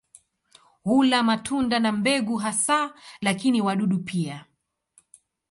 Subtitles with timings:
[0.83, 4.45] Hula matunda na mbegu hasa, lakini wadudu pia.